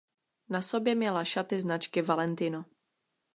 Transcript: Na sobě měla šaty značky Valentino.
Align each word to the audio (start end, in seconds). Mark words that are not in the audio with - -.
Na 0.49 0.61
sobě 0.61 0.95
měla 0.95 1.23
šaty 1.25 1.59
značky 1.61 2.01
Valentino. 2.01 2.65